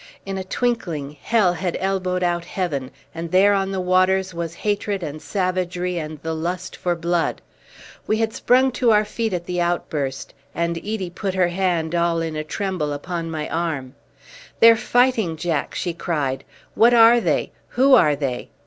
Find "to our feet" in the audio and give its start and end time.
8.81-9.31